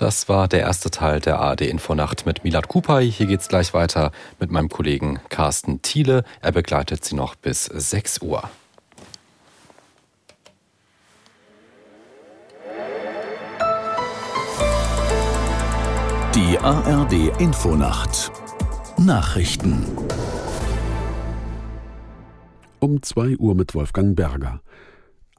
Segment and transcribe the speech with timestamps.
[0.00, 3.12] Das war der erste Teil der ARD Infonacht mit Milad Kupay.
[3.12, 6.24] Hier geht's gleich weiter mit meinem Kollegen Carsten Thiele.
[6.40, 8.48] Er begleitet Sie noch bis 6 Uhr.
[16.34, 18.32] Die ARD Infonacht
[18.96, 19.84] Nachrichten
[22.78, 24.62] um 2 Uhr mit Wolfgang Berger.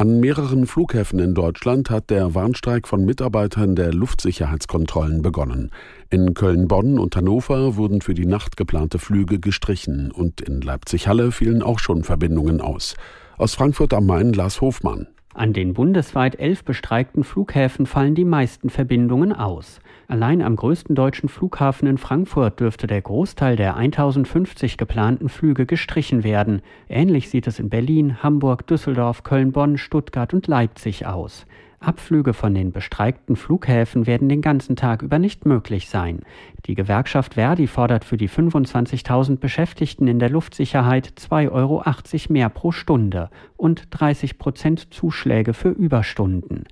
[0.00, 5.72] An mehreren Flughäfen in Deutschland hat der Warnstreik von Mitarbeitern der Luftsicherheitskontrollen begonnen.
[6.08, 11.62] In Köln-Bonn und Hannover wurden für die Nacht geplante Flüge gestrichen und in Leipzig-Halle fielen
[11.62, 12.94] auch schon Verbindungen aus.
[13.36, 15.06] Aus Frankfurt am Main Lars Hofmann.
[15.32, 19.80] An den bundesweit elf bestreikten Flughäfen fallen die meisten Verbindungen aus.
[20.08, 26.24] Allein am größten deutschen Flughafen in Frankfurt dürfte der Großteil der 1050 geplanten Flüge gestrichen
[26.24, 26.62] werden.
[26.88, 31.46] Ähnlich sieht es in Berlin, Hamburg, Düsseldorf, Köln, Bonn, Stuttgart und Leipzig aus.
[31.80, 36.20] Abflüge von den bestreikten Flughäfen werden den ganzen Tag über nicht möglich sein.
[36.66, 41.82] Die Gewerkschaft Verdi fordert für die 25.000 Beschäftigten in der Luftsicherheit 2,80 Euro
[42.28, 46.64] mehr pro Stunde und 30 Prozent Zuschläge für Überstunden.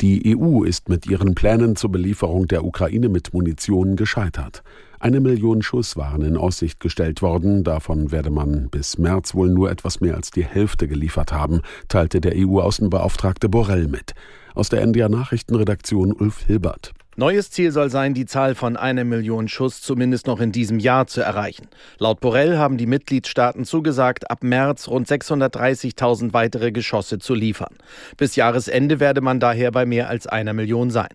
[0.00, 4.62] Die EU ist mit ihren Plänen zur Belieferung der Ukraine mit Munition gescheitert.
[4.98, 9.70] Eine Million Schuss waren in Aussicht gestellt worden, davon werde man bis März wohl nur
[9.70, 14.14] etwas mehr als die Hälfte geliefert haben, teilte der EU-Außenbeauftragte Borrell mit.
[14.54, 16.92] Aus der NDR Nachrichtenredaktion Ulf Hilbert.
[17.16, 21.06] Neues Ziel soll sein, die Zahl von einer Million Schuss zumindest noch in diesem Jahr
[21.06, 21.68] zu erreichen.
[21.98, 27.76] Laut Borrell haben die Mitgliedstaaten zugesagt, ab März rund 630.000 weitere Geschosse zu liefern.
[28.16, 31.10] Bis Jahresende werde man daher bei mehr als einer Million sein.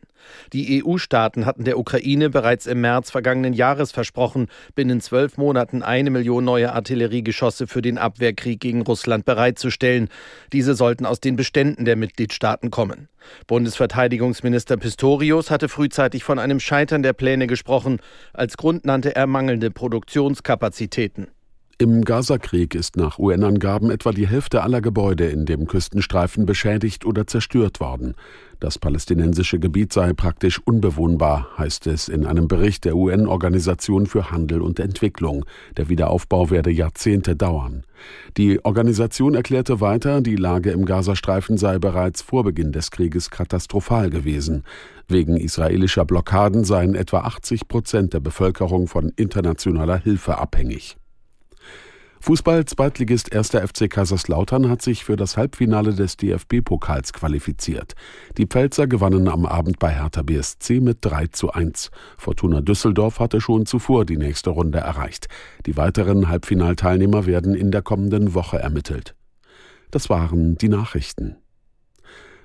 [0.53, 6.09] Die EU-Staaten hatten der Ukraine bereits im März vergangenen Jahres versprochen, binnen zwölf Monaten eine
[6.09, 10.09] Million neue Artilleriegeschosse für den Abwehrkrieg gegen Russland bereitzustellen.
[10.53, 13.07] Diese sollten aus den Beständen der Mitgliedstaaten kommen.
[13.47, 17.99] Bundesverteidigungsminister Pistorius hatte frühzeitig von einem Scheitern der Pläne gesprochen.
[18.33, 21.27] Als Grund nannte er mangelnde Produktionskapazitäten.
[21.81, 27.25] Im Gazakrieg ist nach UN-Angaben etwa die Hälfte aller Gebäude in dem Küstenstreifen beschädigt oder
[27.25, 28.15] zerstört worden.
[28.59, 34.59] Das palästinensische Gebiet sei praktisch unbewohnbar, heißt es in einem Bericht der UN-Organisation für Handel
[34.61, 35.45] und Entwicklung.
[35.77, 37.85] Der Wiederaufbau werde Jahrzehnte dauern.
[38.35, 44.09] Die Organisation erklärte weiter, die Lage im Gazastreifen sei bereits vor Beginn des Krieges katastrophal
[44.09, 44.65] gewesen.
[45.07, 50.97] Wegen israelischer Blockaden seien etwa 80 Prozent der Bevölkerung von internationaler Hilfe abhängig.
[52.21, 53.51] Fußball-Zweitligist 1.
[53.51, 57.93] FC Kaiserslautern hat sich für das Halbfinale des DFB-Pokals qualifiziert.
[58.37, 61.91] Die Pfälzer gewannen am Abend bei Hertha BSC mit 3 zu 1.
[62.17, 65.27] Fortuna Düsseldorf hatte schon zuvor die nächste Runde erreicht.
[65.65, 69.15] Die weiteren Halbfinalteilnehmer werden in der kommenden Woche ermittelt.
[69.89, 71.37] Das waren die Nachrichten.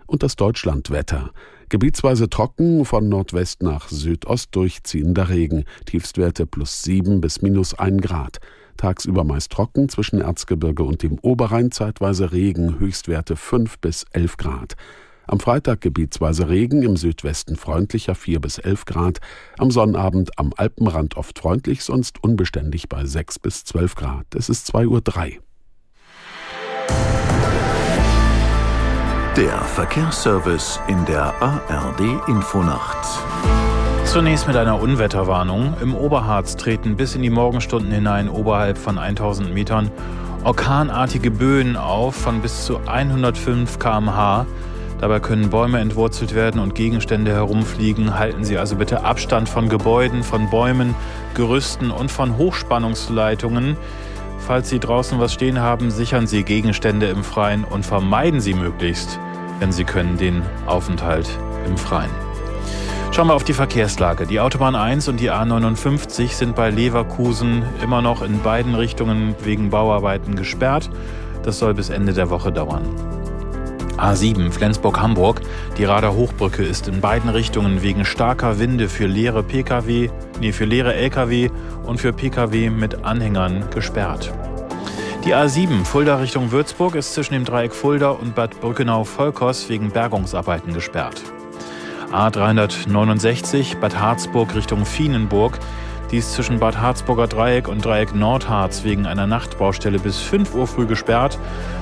[0.06, 1.32] Und das Deutschlandwetter.
[1.68, 8.38] Gebietsweise trocken, von Nordwest nach Südost durchziehender Regen, Tiefstwerte plus 7 bis minus 1 Grad.
[8.76, 14.76] Tagsüber meist trocken, zwischen Erzgebirge und dem Oberrhein zeitweise Regen, Höchstwerte 5 bis 11 Grad.
[15.26, 19.20] Am Freitag gebietsweise Regen, im Südwesten freundlicher 4 bis 11 Grad.
[19.58, 24.34] Am Sonnabend am Alpenrand oft freundlich, sonst unbeständig bei 6 bis 12 Grad.
[24.34, 25.42] Es ist 2.03 Uhr.
[29.36, 33.73] Der Verkehrsservice in der ARD Infonacht.
[34.04, 35.74] Zunächst mit einer Unwetterwarnung.
[35.82, 39.90] Im Oberharz treten bis in die Morgenstunden hinein oberhalb von 1000 Metern
[40.44, 44.46] orkanartige Böen auf von bis zu 105 km/h.
[45.00, 48.16] Dabei können Bäume entwurzelt werden und Gegenstände herumfliegen.
[48.16, 50.94] Halten Sie also bitte Abstand von Gebäuden, von Bäumen,
[51.34, 53.76] Gerüsten und von Hochspannungsleitungen.
[54.38, 59.18] Falls Sie draußen was stehen haben, sichern Sie Gegenstände im Freien und vermeiden Sie möglichst,
[59.58, 61.28] wenn Sie können, den Aufenthalt
[61.66, 62.23] im Freien.
[63.14, 64.26] Schauen wir auf die Verkehrslage.
[64.26, 69.70] Die Autobahn 1 und die A59 sind bei Leverkusen immer noch in beiden Richtungen wegen
[69.70, 70.90] Bauarbeiten gesperrt.
[71.44, 72.82] Das soll bis Ende der Woche dauern.
[73.98, 75.42] A7 Flensburg-Hamburg.
[75.78, 80.10] Die Rader Hochbrücke ist in beiden Richtungen wegen starker Winde für leere Pkw,
[80.40, 81.50] nee, für leere Lkw
[81.86, 84.34] und für Pkw mit Anhängern gesperrt.
[85.24, 90.74] Die A7 Fulda Richtung Würzburg ist zwischen dem Dreieck Fulda und Bad Brückenau-Volkos wegen Bergungsarbeiten
[90.74, 91.22] gesperrt.
[92.14, 95.58] A369 Bad Harzburg Richtung Fienenburg.
[96.10, 100.66] Die ist zwischen Bad Harzburger Dreieck und Dreieck Nordharz wegen einer Nachtbaustelle bis 5 Uhr
[100.66, 101.38] früh gesperrt.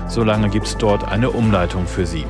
[0.09, 2.25] Solange gibt es dort eine Umleitung für Sie.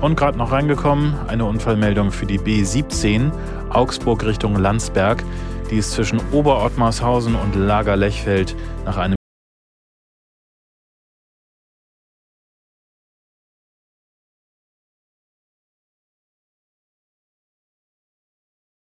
[0.00, 3.30] Und gerade noch reingekommen, eine Unfallmeldung für die B17
[3.70, 5.22] Augsburg Richtung Landsberg.
[5.70, 9.16] Die ist zwischen Oberottmarshausen und Lagerlechfeld nach einem